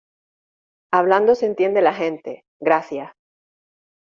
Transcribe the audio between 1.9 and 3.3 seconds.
gente. gracias.